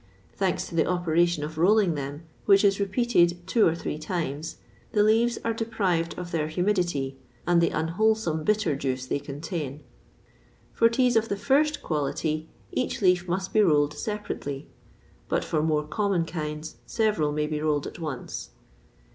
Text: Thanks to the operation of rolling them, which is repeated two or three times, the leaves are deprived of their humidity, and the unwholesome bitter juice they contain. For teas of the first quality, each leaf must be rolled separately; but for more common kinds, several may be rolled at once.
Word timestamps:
Thanks 0.33 0.65
to 0.67 0.73
the 0.73 0.87
operation 0.87 1.43
of 1.43 1.59
rolling 1.59 1.93
them, 1.93 2.23
which 2.47 2.63
is 2.65 2.79
repeated 2.79 3.45
two 3.45 3.67
or 3.67 3.75
three 3.75 3.99
times, 3.99 4.55
the 4.93 5.03
leaves 5.03 5.37
are 5.45 5.53
deprived 5.53 6.17
of 6.17 6.31
their 6.31 6.47
humidity, 6.47 7.19
and 7.45 7.61
the 7.61 7.69
unwholesome 7.69 8.43
bitter 8.43 8.75
juice 8.75 9.05
they 9.05 9.19
contain. 9.19 9.83
For 10.73 10.89
teas 10.89 11.15
of 11.15 11.29
the 11.29 11.37
first 11.37 11.83
quality, 11.83 12.49
each 12.71 12.99
leaf 13.03 13.27
must 13.27 13.53
be 13.53 13.61
rolled 13.61 13.93
separately; 13.93 14.67
but 15.29 15.45
for 15.45 15.61
more 15.61 15.83
common 15.85 16.25
kinds, 16.25 16.77
several 16.87 17.31
may 17.31 17.45
be 17.45 17.61
rolled 17.61 17.85
at 17.85 17.99
once. 17.99 18.49